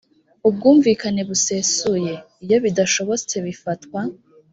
ubwumvikane 0.47 1.21
busesuye. 1.29 2.13
iyo 2.43 2.57
bidashobotse 2.65 3.35
bifatwa 3.45 4.01